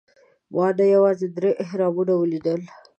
ما 0.53 0.65
نه 0.77 0.85
یوازې 0.95 1.27
درې 1.37 1.51
اهرامونه 1.63 2.13
ولیدل. 2.17 2.59